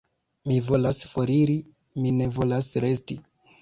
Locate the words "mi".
0.51-0.57, 2.01-2.17